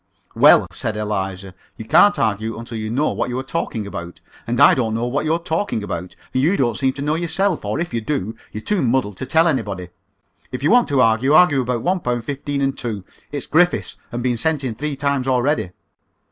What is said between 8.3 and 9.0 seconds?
you're too